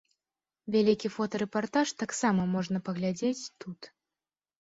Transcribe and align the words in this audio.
Вялікі 0.75 1.11
фотарэпартаж 1.17 1.87
таксама 2.03 2.47
можна 2.55 2.81
паглядзець 2.87 3.51
тут. 3.67 3.91